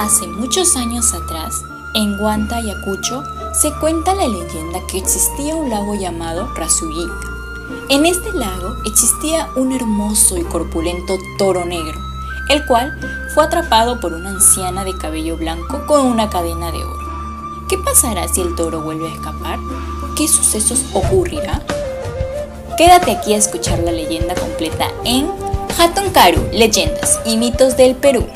[0.00, 5.94] Hace muchos años atrás, en Guanta, Ayacucho, se cuenta la leyenda que existía un lago
[5.94, 7.28] llamado Razuyika.
[7.90, 12.00] En este lago existía un hermoso y corpulento toro negro,
[12.48, 12.98] el cual
[13.34, 17.66] fue atrapado por una anciana de cabello blanco con una cadena de oro.
[17.68, 19.58] ¿Qué pasará si el toro vuelve a escapar?
[20.16, 21.60] ¿Qué sucesos ocurrirá?
[22.78, 25.30] Quédate aquí a escuchar la leyenda completa en
[25.78, 28.26] Hatun Karu, Leyendas y Mitos del Perú.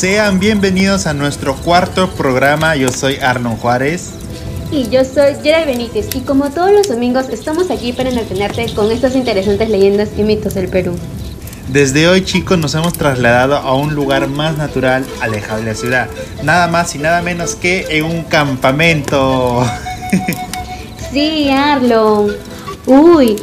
[0.00, 2.74] Sean bienvenidos a nuestro cuarto programa.
[2.74, 4.12] Yo soy Arnon Juárez.
[4.72, 6.08] Y yo soy Gerald Benítez.
[6.14, 10.54] Y como todos los domingos, estamos aquí para entretenerte con estas interesantes leyendas y mitos
[10.54, 10.96] del Perú.
[11.68, 16.08] Desde hoy, chicos, nos hemos trasladado a un lugar más natural, alejado de la ciudad.
[16.42, 19.66] Nada más y nada menos que en un campamento.
[21.12, 22.36] Sí, Arlon.
[22.86, 23.36] Uy,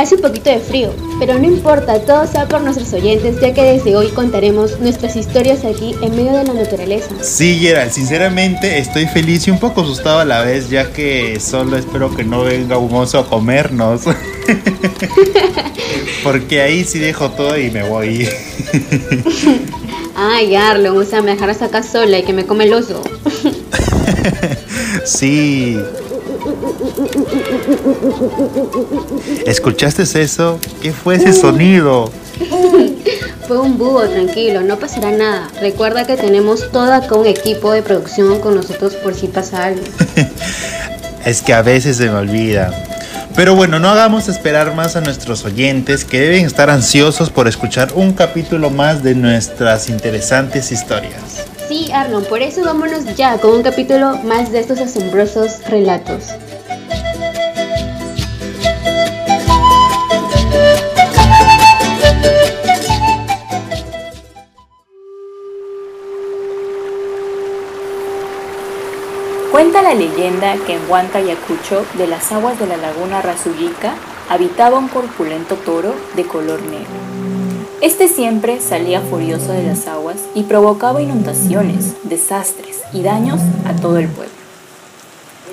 [0.00, 3.62] Hace un poquito de frío, pero no importa, todo sea por nuestros oyentes, ya que
[3.62, 7.10] desde hoy contaremos nuestras historias aquí en medio de la naturaleza.
[7.20, 11.76] Sí, Gerald, sinceramente estoy feliz y un poco asustado a la vez, ya que solo
[11.76, 14.04] espero que no venga un oso a comernos.
[16.24, 18.26] Porque ahí sí dejo todo y me voy.
[20.16, 23.02] Ay, Arlo, o sea, me dejarás acá sola y que me come el oso.
[25.04, 25.78] sí.
[29.46, 30.58] ¿Escuchaste eso?
[30.82, 32.10] ¿Qué fue ese sonido?
[33.46, 35.48] Fue un búho, tranquilo, no pasará nada.
[35.60, 39.82] Recuerda que tenemos todo acá un equipo de producción con nosotros por si pasa algo.
[41.24, 42.70] es que a veces se me olvida.
[43.34, 47.92] Pero bueno, no hagamos esperar más a nuestros oyentes que deben estar ansiosos por escuchar
[47.94, 51.46] un capítulo más de nuestras interesantes historias.
[51.68, 56.24] Sí, Arnold, por eso vámonos ya con un capítulo más de estos asombrosos relatos.
[69.60, 73.92] Cuenta la leyenda que en Huancayacucho, de las aguas de la laguna Razullica,
[74.30, 76.86] habitaba un corpulento toro de color negro.
[77.82, 83.98] Este siempre salía furioso de las aguas y provocaba inundaciones, desastres y daños a todo
[83.98, 84.32] el pueblo.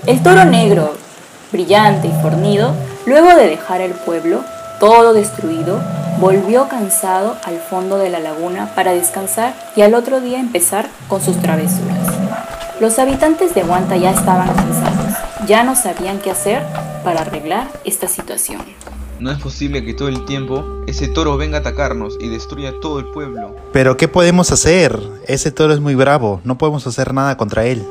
[0.05, 0.93] El toro negro,
[1.51, 2.73] brillante y fornido,
[3.05, 4.41] luego de dejar el pueblo,
[4.79, 5.81] todo destruido,
[6.21, 11.21] volvió cansado al fondo de la laguna para descansar y al otro día empezar con
[11.21, 12.06] sus travesuras.
[12.79, 15.17] Los habitantes de Guanta ya estaban cansados,
[15.47, 16.61] ya no sabían qué hacer
[17.03, 18.61] para arreglar esta situación.
[19.19, 22.99] No es posible que todo el tiempo ese toro venga a atacarnos y destruya todo
[22.99, 23.55] el pueblo.
[23.73, 24.99] Pero ¿qué podemos hacer?
[25.25, 27.83] Ese toro es muy bravo, no podemos hacer nada contra él.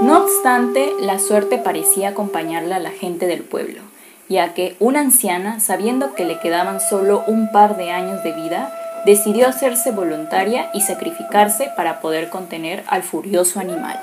[0.00, 3.82] No obstante, la suerte parecía acompañarle a la gente del pueblo,
[4.30, 8.72] ya que una anciana, sabiendo que le quedaban solo un par de años de vida,
[9.06, 13.98] decidió hacerse voluntaria y sacrificarse para poder contener al furioso animal.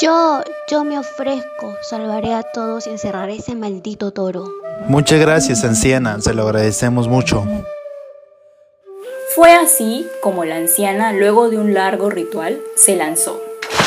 [0.00, 4.48] Yo, yo me ofrezco, salvaré a todos y encerraré ese maldito toro.
[4.88, 7.44] Muchas gracias, anciana, se lo agradecemos mucho.
[9.34, 13.40] Fue así como la anciana, luego de un largo ritual, se lanzó,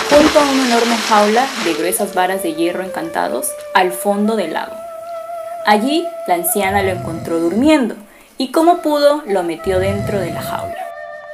[0.09, 4.75] junto a una enorme jaula de gruesas varas de hierro encantados, al fondo del lago.
[5.65, 7.95] Allí, la anciana lo encontró durmiendo,
[8.38, 10.78] y como pudo lo metió dentro de la jaula.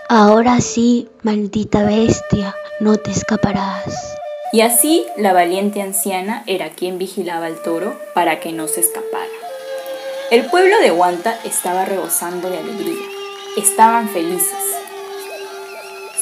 [0.09, 4.17] Ahora sí, maldita bestia, no te escaparás.
[4.53, 9.25] Y así la valiente anciana era quien vigilaba al toro para que no se escapara.
[10.29, 13.07] El pueblo de Huanta estaba rebosando de alegría.
[13.57, 14.59] Estaban felices,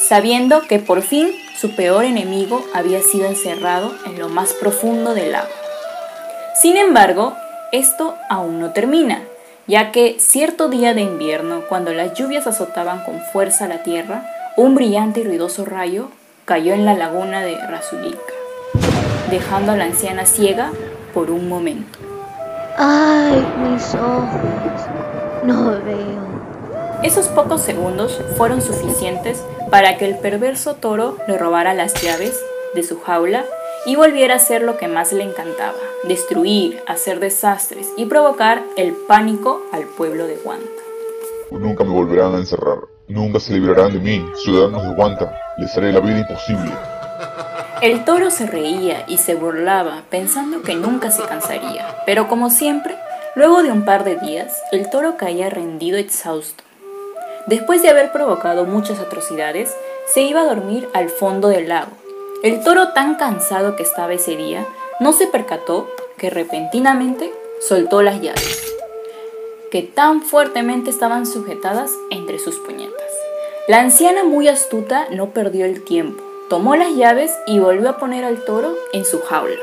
[0.08, 1.30] sabiendo que por fin
[1.60, 5.50] su peor enemigo había sido encerrado en lo más profundo del lago.
[6.60, 7.36] Sin embargo,
[7.70, 9.22] esto aún no termina,
[9.70, 14.24] ya que cierto día de invierno, cuando las lluvias azotaban con fuerza la tierra,
[14.56, 16.08] un brillante y ruidoso rayo
[16.44, 18.18] cayó en la laguna de Razulika,
[19.30, 20.72] dejando a la anciana ciega
[21.14, 22.00] por un momento.
[22.76, 24.82] ¡Ay, mis ojos!
[25.44, 26.30] No veo.
[27.04, 29.40] Esos pocos segundos fueron suficientes
[29.70, 32.38] para que el perverso toro le robara las llaves
[32.74, 33.44] de su jaula
[33.86, 38.92] y volviera a hacer lo que más le encantaba, destruir, hacer desastres y provocar el
[38.92, 40.66] pánico al pueblo de Guanta.
[41.50, 42.78] Nunca me volverán a encerrar,
[43.08, 46.72] nunca se librarán de mí, ciudadanos de Guanta, les haré la vida imposible.
[47.82, 52.94] El toro se reía y se burlaba, pensando que nunca se cansaría, pero como siempre,
[53.34, 56.62] luego de un par de días, el toro caía rendido exhausto.
[57.46, 59.74] Después de haber provocado muchas atrocidades,
[60.12, 61.92] se iba a dormir al fondo del lago,
[62.42, 64.66] El toro tan cansado que estaba ese día
[64.98, 68.62] no se percató que repentinamente soltó las llaves,
[69.70, 73.10] que tan fuertemente estaban sujetadas entre sus puñetas.
[73.68, 78.24] La anciana muy astuta no perdió el tiempo, tomó las llaves y volvió a poner
[78.24, 79.60] al toro en su jaula.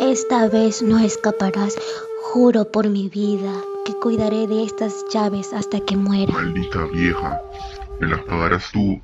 [0.00, 1.76] Esta vez no escaparás,
[2.22, 3.52] juro por mi vida
[3.84, 6.32] que cuidaré de estas llaves hasta que muera.
[6.32, 7.40] Maldita vieja,
[8.00, 9.00] me las pagarás tú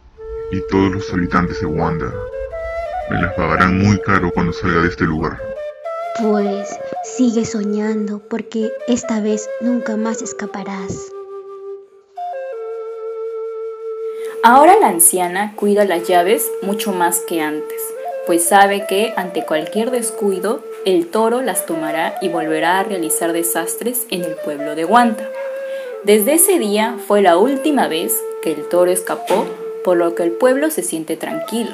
[0.50, 2.12] y todos los habitantes de Wanda.
[3.10, 5.38] Me las pagarán muy caro cuando salga de este lugar.
[6.20, 6.68] Pues
[7.16, 11.12] sigue soñando porque esta vez nunca más escaparás.
[14.42, 17.82] Ahora la anciana cuida las llaves mucho más que antes,
[18.26, 24.06] pues sabe que ante cualquier descuido el toro las tomará y volverá a realizar desastres
[24.08, 25.28] en el pueblo de Guanta.
[26.04, 29.44] Desde ese día fue la última vez que el toro escapó,
[29.84, 31.72] por lo que el pueblo se siente tranquilo.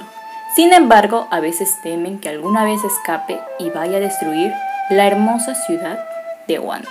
[0.55, 4.53] Sin embargo, a veces temen que alguna vez escape y vaya a destruir
[4.91, 5.99] la hermosa ciudad
[6.47, 6.89] de Guanta.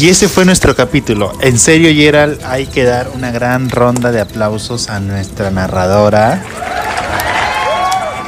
[0.00, 1.32] Y ese fue nuestro capítulo.
[1.42, 6.42] En serio, Gerald, hay que dar una gran ronda de aplausos a nuestra narradora.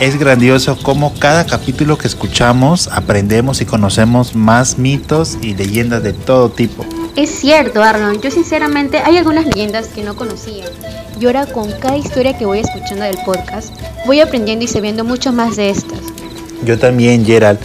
[0.03, 6.13] Es grandioso cómo cada capítulo que escuchamos aprendemos y conocemos más mitos y leyendas de
[6.13, 6.85] todo tipo.
[7.15, 8.21] Es cierto, Arnold.
[8.21, 10.65] Yo sinceramente hay algunas leyendas que no conocía.
[11.21, 13.73] Y ahora con cada historia que voy escuchando del podcast,
[14.05, 16.01] voy aprendiendo y sabiendo mucho más de estas.
[16.65, 17.61] Yo también, Gerald.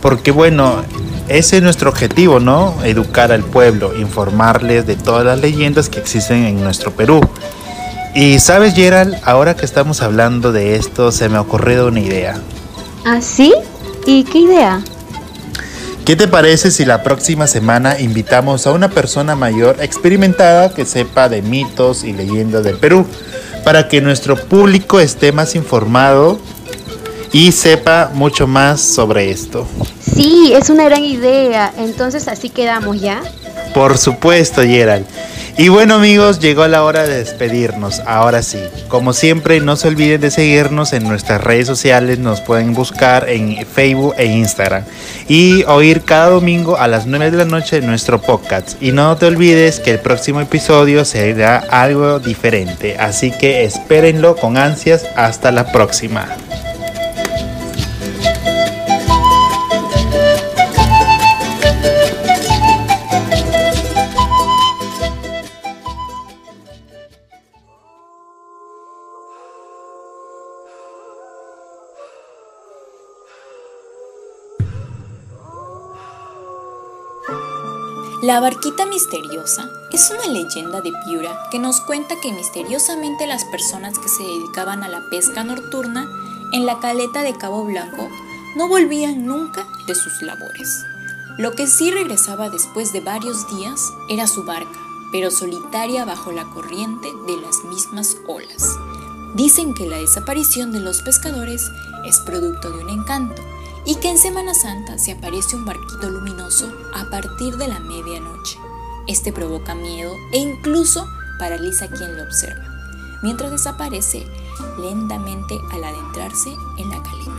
[0.00, 0.84] Porque bueno,
[1.26, 2.76] ese es nuestro objetivo, ¿no?
[2.84, 7.20] Educar al pueblo, informarles de todas las leyendas que existen en nuestro Perú.
[8.14, 12.36] Y sabes, Gerald, ahora que estamos hablando de esto, se me ha ocurrido una idea.
[13.06, 13.54] ¿Ah, sí?
[14.06, 14.82] ¿Y qué idea?
[16.04, 21.28] ¿Qué te parece si la próxima semana invitamos a una persona mayor experimentada que sepa
[21.28, 23.06] de mitos y leyendas del Perú?
[23.64, 26.38] Para que nuestro público esté más informado
[27.32, 29.66] y sepa mucho más sobre esto.
[30.14, 31.72] Sí, es una gran idea.
[31.78, 33.22] Entonces así quedamos ya.
[33.72, 35.06] Por supuesto, Gerald.
[35.58, 38.00] Y bueno amigos, llegó la hora de despedirnos.
[38.06, 38.58] Ahora sí,
[38.88, 42.18] como siempre, no se olviden de seguirnos en nuestras redes sociales.
[42.18, 44.84] Nos pueden buscar en Facebook e Instagram.
[45.28, 48.82] Y oír cada domingo a las 9 de la noche nuestro podcast.
[48.82, 52.96] Y no te olvides que el próximo episodio será algo diferente.
[52.98, 55.04] Así que espérenlo con ansias.
[55.16, 56.28] Hasta la próxima.
[78.22, 83.98] La barquita misteriosa es una leyenda de Piura que nos cuenta que misteriosamente las personas
[83.98, 86.08] que se dedicaban a la pesca nocturna
[86.52, 88.08] en la caleta de Cabo Blanco
[88.54, 90.84] no volvían nunca de sus labores.
[91.36, 94.78] Lo que sí regresaba después de varios días era su barca,
[95.10, 98.78] pero solitaria bajo la corriente de las mismas olas.
[99.34, 101.72] Dicen que la desaparición de los pescadores
[102.04, 103.42] es producto de un encanto
[103.84, 108.58] y que en Semana Santa se aparece un barquito luminoso a partir de la medianoche.
[109.06, 111.06] Este provoca miedo e incluso
[111.38, 112.64] paraliza a quien lo observa,
[113.22, 114.26] mientras desaparece
[114.80, 117.32] lentamente al adentrarse en la caleta.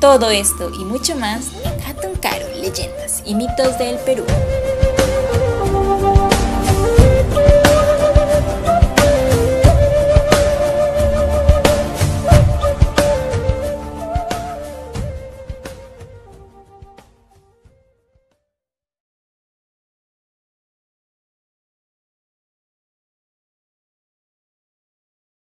[0.00, 1.50] Todo esto y mucho más
[2.02, 4.24] en Caro, leyendas y mitos del Perú.